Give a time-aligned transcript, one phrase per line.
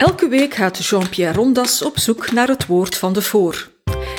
[0.00, 3.70] Elke week gaat Jean-Pierre Rondas op zoek naar het woord van de voor.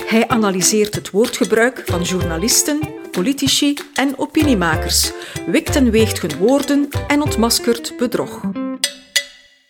[0.05, 2.79] Hij analyseert het woordgebruik van journalisten,
[3.11, 5.11] politici en opiniemakers,
[5.47, 8.41] wikt en weegt hun woorden en ontmaskert bedrog.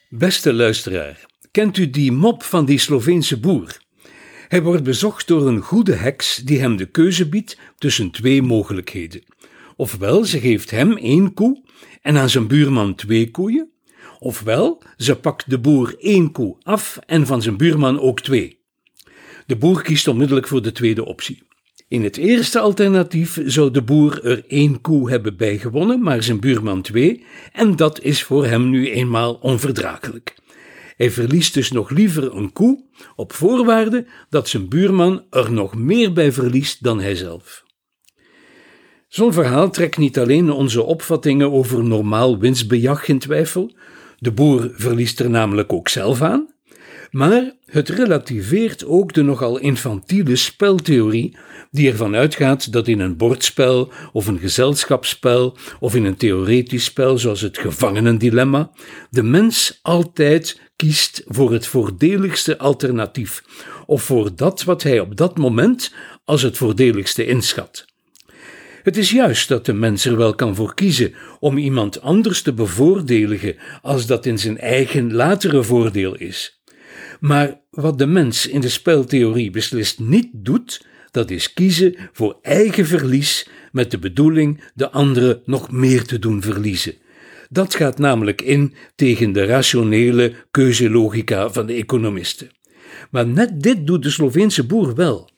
[0.10, 3.78] Beste luisteraar, kent u die mop van die Sloveense boer?
[4.48, 9.24] Hij wordt bezocht door een goede heks die hem de keuze biedt tussen twee mogelijkheden.
[9.76, 11.64] Ofwel, ze geeft hem één koe
[12.02, 13.72] en aan zijn buurman twee koeien,
[14.22, 18.60] ofwel, ze pakt de boer één koe af en van zijn buurman ook twee.
[19.46, 21.44] De boer kiest onmiddellijk voor de tweede optie.
[21.88, 26.82] In het eerste alternatief zou de boer er één koe hebben bijgewonnen, maar zijn buurman
[26.82, 30.36] twee, en dat is voor hem nu eenmaal onverdraaglijk.
[30.98, 32.84] Hij verliest dus nog liever een koe,
[33.16, 37.64] op voorwaarde dat zijn buurman er nog meer bij verliest dan hijzelf.
[39.08, 43.72] Zo'n verhaal trekt niet alleen onze opvattingen over normaal winstbejag in twijfel,
[44.22, 46.54] de boer verliest er namelijk ook zelf aan,
[47.12, 51.38] maar het relativeert ook de nogal infantiele speltheorie
[51.72, 57.18] die ervan uitgaat dat in een bordspel of een gezelschapsspel of in een theoretisch spel
[57.18, 58.72] zoals het gevangenendilemma
[59.10, 63.44] de mens altijd kiest voor het voordeligste alternatief
[63.86, 65.94] of voor dat wat hij op dat moment
[66.26, 67.91] als het voordeligste inschat.
[68.84, 72.54] Het is juist dat de mens er wel kan voor kiezen om iemand anders te
[72.54, 76.62] bevoordeligen als dat in zijn eigen latere voordeel is.
[77.20, 82.86] Maar wat de mens in de speltheorie beslist niet doet, dat is kiezen voor eigen
[82.86, 86.94] verlies met de bedoeling de andere nog meer te doen verliezen.
[87.50, 92.50] Dat gaat namelijk in tegen de rationele keuzelogica van de economisten.
[93.12, 95.30] Maar net dit doet de Sloveense boer wel.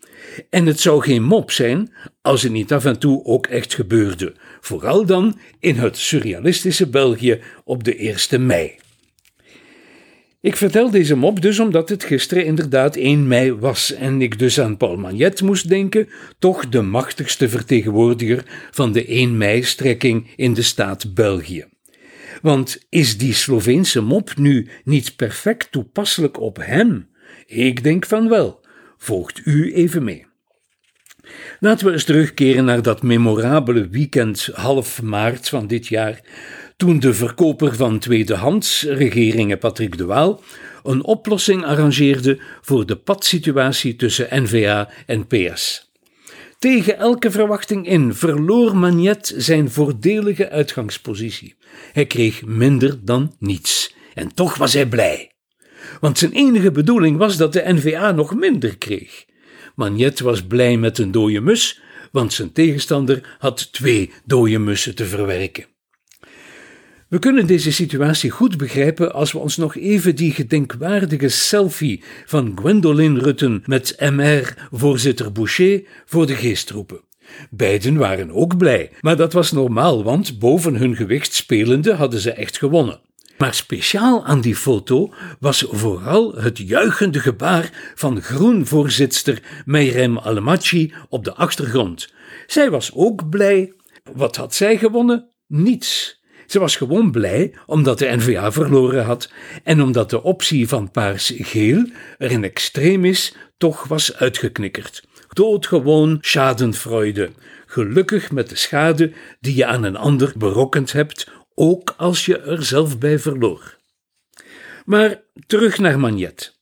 [0.49, 4.33] En het zou geen mop zijn als het niet af en toe ook echt gebeurde,
[4.61, 7.95] vooral dan in het surrealistische België op de
[8.29, 8.75] 1 mei.
[10.41, 14.59] Ik vertel deze mop dus omdat het gisteren inderdaad 1 mei was en ik dus
[14.59, 20.61] aan Paul Magnet moest denken, toch de machtigste vertegenwoordiger van de 1 mei-strekking in de
[20.61, 21.65] staat België.
[22.41, 27.09] Want is die Sloveense mop nu niet perfect toepasselijk op hem?
[27.45, 28.62] Ik denk van wel.
[29.03, 30.25] Volgt u even mee.
[31.59, 36.19] Laten we eens terugkeren naar dat memorabele weekend half maart van dit jaar,
[36.77, 40.41] toen de verkoper van tweedehands, regeringen Patrick de Waal,
[40.83, 45.91] een oplossing arrangeerde voor de padsituatie tussen NVA en PS.
[46.59, 51.55] Tegen elke verwachting in verloor Magnet zijn voordelige uitgangspositie.
[51.91, 53.95] Hij kreeg minder dan niets.
[54.13, 55.32] En toch was hij blij.
[56.03, 59.25] Want zijn enige bedoeling was dat de NVA nog minder kreeg.
[59.75, 61.81] Magnet was blij met een dode mus,
[62.11, 65.65] want zijn tegenstander had twee dode mussen te verwerken.
[67.09, 72.51] We kunnen deze situatie goed begrijpen als we ons nog even die gedenkwaardige selfie van
[72.55, 77.01] Gwendoline Rutten met MR-voorzitter Boucher voor de geest roepen.
[77.49, 82.31] Beiden waren ook blij, maar dat was normaal, want boven hun gewicht spelende hadden ze
[82.31, 82.99] echt gewonnen.
[83.43, 91.23] Maar speciaal aan die foto was vooral het juichende gebaar van groenvoorzitster Meirem Alemachi op
[91.23, 92.13] de achtergrond.
[92.47, 93.73] Zij was ook blij.
[94.13, 95.29] Wat had zij gewonnen?
[95.47, 96.21] Niets.
[96.45, 99.31] Ze was gewoon blij omdat de NVA verloren had
[99.63, 101.85] en omdat de optie van paars-geel
[102.17, 105.03] er in extremis toch was uitgeknikkerd.
[105.29, 107.29] Doodgewoon schadenfreude.
[107.65, 112.63] Gelukkig met de schade die je aan een ander berokkend hebt, ook als je er
[112.63, 113.77] zelf bij verloor.
[114.85, 116.53] Maar terug naar Magnet.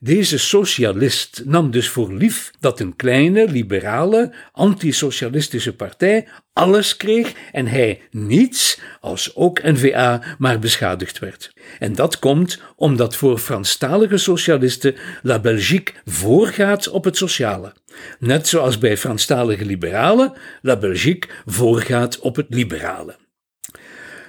[0.00, 7.66] Deze socialist nam dus voor lief dat een kleine, liberale, antisocialistische partij alles kreeg en
[7.66, 11.52] hij niets, als ook N-VA, maar beschadigd werd.
[11.78, 17.72] En dat komt omdat voor Franstalige socialisten La Belgique voorgaat op het sociale.
[18.18, 20.32] Net zoals bij Franstalige liberalen
[20.62, 23.16] La Belgique voorgaat op het liberale.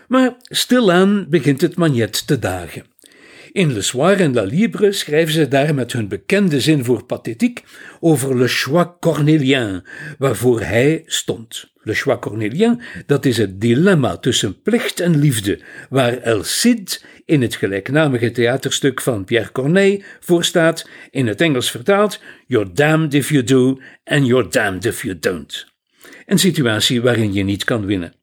[0.09, 2.83] Maar stilaan begint het magnet te dagen.
[3.51, 7.63] In Le Soir en La Libre schrijven ze daar met hun bekende zin voor pathetiek
[7.99, 9.83] over le choix cornélien,
[10.17, 11.71] waarvoor hij stond.
[11.81, 17.41] Le choix cornélien, dat is het dilemma tussen plicht en liefde, waar El Cid in
[17.41, 23.29] het gelijknamige theaterstuk van Pierre Corneille voor staat, in het Engels vertaald, You're damned if
[23.29, 25.67] you do and you're damned if you don't.
[26.25, 28.18] Een situatie waarin je niet kan winnen.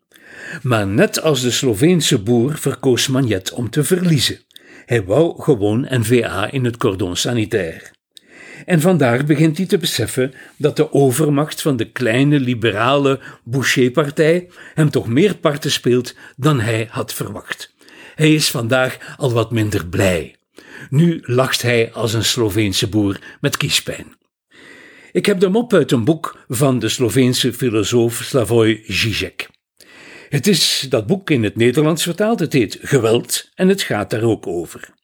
[0.62, 4.38] Maar net als de Sloveense boer verkoos Magnet om te verliezen.
[4.86, 7.94] Hij wou gewoon NVA in het cordon sanitair.
[8.64, 14.90] En vandaar begint hij te beseffen dat de overmacht van de kleine liberale Boucher-partij hem
[14.90, 17.74] toch meer parten speelt dan hij had verwacht.
[18.14, 20.36] Hij is vandaag al wat minder blij.
[20.90, 24.16] Nu lacht hij als een Sloveense boer met kiespijn.
[25.12, 29.48] Ik heb de mop uit een boek van de Sloveense filosoof Slavoj Žižek.
[30.28, 32.40] Het is dat boek in het Nederlands vertaald.
[32.40, 34.94] Het heet Geweld en het gaat daar ook over.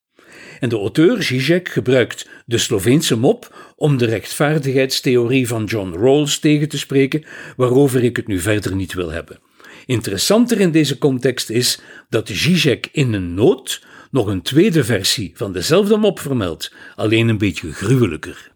[0.60, 6.68] En de auteur Zizek gebruikt de Sloveense mop om de rechtvaardigheidstheorie van John Rawls tegen
[6.68, 7.24] te spreken,
[7.56, 9.40] waarover ik het nu verder niet wil hebben.
[9.86, 11.78] Interessanter in deze context is
[12.08, 17.38] dat Zizek in een noot nog een tweede versie van dezelfde mop vermeldt, alleen een
[17.38, 18.52] beetje gruwelijker.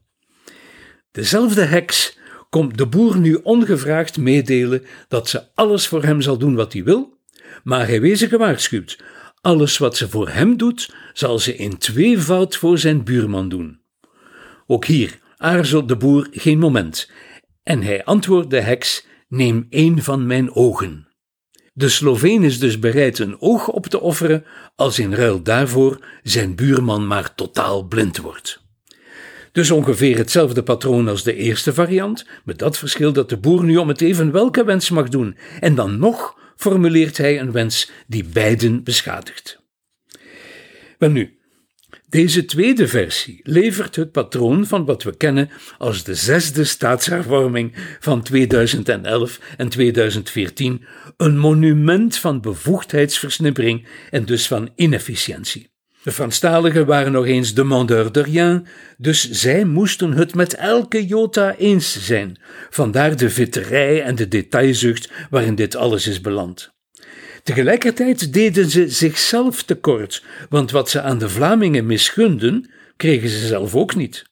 [1.11, 2.19] Dezelfde heks
[2.57, 6.85] komt de boer nu ongevraagd meedelen dat ze alles voor hem zal doen wat hij
[6.85, 7.19] wil,
[7.65, 9.03] maar hij wezen gewaarschuwd.
[9.41, 13.81] Alles wat ze voor hem doet, zal ze in tweevoud voor zijn buurman doen.
[14.67, 17.11] Ook hier aarzelt de boer geen moment
[17.63, 21.09] en hij antwoordt de heks: Neem één van mijn ogen.
[21.73, 24.45] De Sloveen is dus bereid een oog op te offeren
[24.77, 28.66] als in ruil daarvoor zijn buurman maar totaal blind wordt.
[29.57, 33.77] Dus ongeveer hetzelfde patroon als de eerste variant, met dat verschil dat de boer nu
[33.77, 38.25] om het even welke wens mag doen, en dan nog formuleert hij een wens die
[38.25, 39.63] beiden beschadigt.
[40.99, 41.39] Wel nu,
[42.09, 48.23] deze tweede versie levert het patroon van wat we kennen als de zesde staatshervorming van
[48.23, 50.85] 2011 en 2014,
[51.17, 55.75] een monument van bevoegdheidsversnippering en dus van inefficiëntie.
[56.07, 58.67] De Franstaligen waren nog eens demandeur de rien,
[58.97, 62.39] dus zij moesten het met elke jota eens zijn.
[62.71, 66.75] Vandaar de vitterij en de detailzucht waarin dit alles is beland.
[67.43, 73.75] Tegelijkertijd deden ze zichzelf tekort, want wat ze aan de Vlamingen misgunden, kregen ze zelf
[73.75, 74.25] ook niet.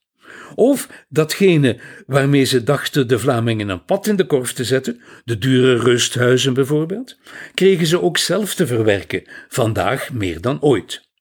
[0.54, 5.38] Of datgene waarmee ze dachten de Vlamingen een pad in de korf te zetten, de
[5.38, 7.16] dure rusthuizen bijvoorbeeld,
[7.54, 11.12] kregen ze ook zelf te verwerken, vandaag meer dan ooit.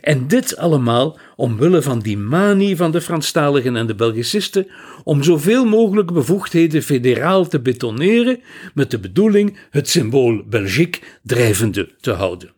[0.00, 4.66] En dit allemaal omwille van die manie van de Franstaligen en de Belgicisten
[5.04, 8.40] om zoveel mogelijk bevoegdheden federaal te betoneren
[8.74, 12.52] met de bedoeling het symbool Belgique drijvende te houden.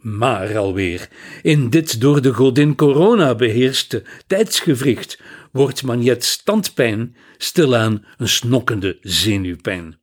[0.00, 1.08] Maar alweer,
[1.42, 5.20] in dit door de godin corona beheerste tijdsgevricht
[5.52, 9.98] wordt Magnet standpijn stilaan een snokkende zenuwpijn.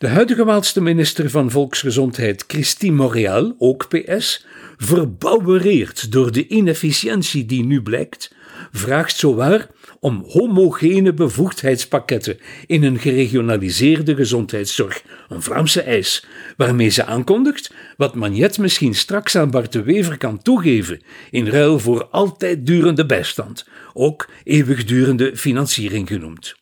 [0.00, 7.64] De huidige Waalste minister van Volksgezondheid, Christine Montréal, ook PS, verbouwereerd door de inefficiëntie die
[7.64, 8.34] nu blijkt,
[8.72, 9.66] vraagt zowaar
[9.98, 16.24] om homogene bevoegdheidspakketten in een geregionaliseerde gezondheidszorg, een Vlaamse eis,
[16.56, 21.78] waarmee ze aankondigt wat Magnet misschien straks aan Bart de Wever kan toegeven in ruil
[21.78, 26.59] voor altijd durende bijstand, ook eeuwigdurende financiering genoemd.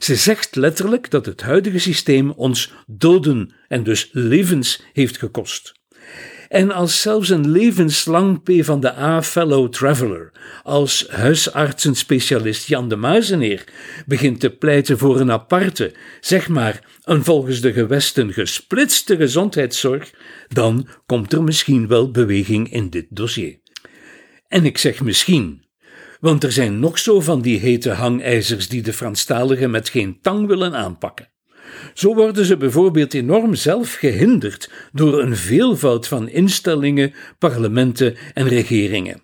[0.00, 5.72] Ze zegt letterlijk dat het huidige systeem ons doden en dus levens heeft gekost.
[6.48, 10.32] En als zelfs een levenslang P van de A fellow traveler,
[10.62, 13.64] als huisartsenspecialist Jan de Muizeneer,
[14.06, 20.10] begint te pleiten voor een aparte, zeg maar een volgens de gewesten gesplitste gezondheidszorg,
[20.48, 23.58] dan komt er misschien wel beweging in dit dossier.
[24.48, 25.64] En ik zeg misschien,
[26.20, 30.46] want er zijn nog zo van die hete hangijzers die de Franstaligen met geen tang
[30.46, 31.28] willen aanpakken.
[31.94, 39.22] Zo worden ze bijvoorbeeld enorm zelf gehinderd door een veelvoud van instellingen, parlementen en regeringen.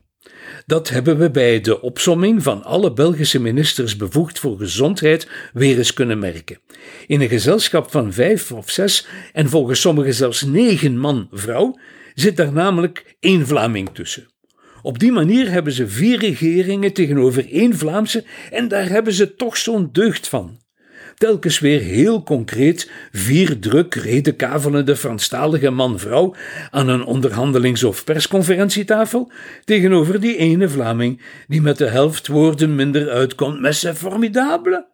[0.67, 5.93] Dat hebben we bij de opsomming van alle Belgische ministers bevoegd voor gezondheid weer eens
[5.93, 6.61] kunnen merken.
[7.07, 11.79] In een gezelschap van vijf of zes en volgens sommigen zelfs negen man-vrouw
[12.15, 14.27] zit daar namelijk één Vlaming tussen.
[14.87, 19.57] Op die manier hebben ze vier regeringen tegenover één Vlaamse en daar hebben ze toch
[19.57, 20.59] zo'n deugd van
[21.19, 26.35] telkens weer heel concreet vier druk redekavelende Franstalige man-vrouw
[26.71, 29.31] aan een onderhandelings- of persconferentietafel
[29.65, 34.87] tegenover die ene Vlaming die met de helft woorden minder uitkomt met zijn formidable.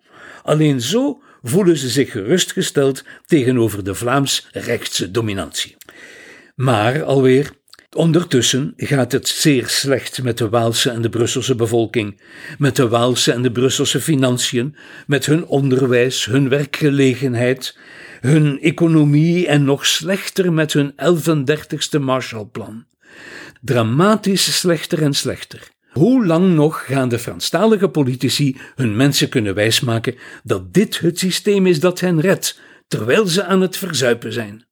[0.43, 5.77] Alleen zo voelen ze zich gerustgesteld tegenover de Vlaams-rechtse dominantie.
[6.55, 7.51] Maar alweer,
[7.97, 12.21] Ondertussen gaat het zeer slecht met de Waalse en de Brusselse bevolking,
[12.59, 17.79] met de Waalse en de Brusselse financiën, met hun onderwijs, hun werkgelegenheid,
[18.21, 22.85] hun economie en nog slechter met hun 11e Marshallplan.
[23.61, 25.69] Dramatisch slechter en slechter.
[25.91, 31.67] Hoe lang nog gaan de Franstalige politici hun mensen kunnen wijsmaken dat dit het systeem
[31.67, 34.65] is dat hen redt, terwijl ze aan het verzuipen zijn?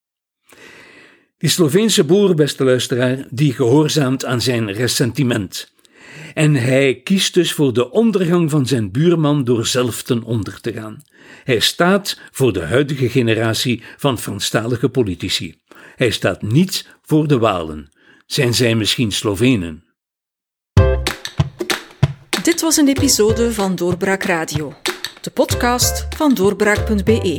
[1.40, 5.72] Die Sloveense boer, beste luisteraar, die gehoorzaamt aan zijn ressentiment.
[6.34, 10.72] En hij kiest dus voor de ondergang van zijn buurman door zelf ten onder te
[10.72, 11.02] gaan.
[11.44, 15.54] Hij staat voor de huidige generatie van Franstalige politici.
[15.96, 17.88] Hij staat niet voor de Walen.
[18.26, 19.84] Zijn zij misschien Slovenen?
[22.42, 24.74] Dit was een episode van Doorbraak Radio,
[25.20, 27.38] de podcast van doorbraak.be.